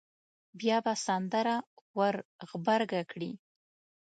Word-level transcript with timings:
بیا 0.59 0.77
به 0.85 0.93
سندره 1.05 1.55
ور 1.97 2.15
غبرګه 2.49 3.01
کړي. 3.11 3.31